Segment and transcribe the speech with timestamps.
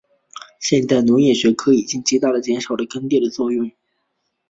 [0.59, 3.71] 现代农业科学已经极大地减少了耕作的使用。